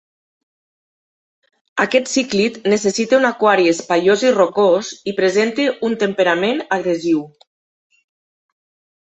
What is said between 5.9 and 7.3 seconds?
un temperament agressiu.